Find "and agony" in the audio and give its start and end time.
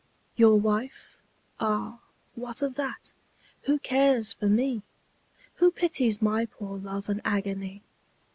7.07-7.83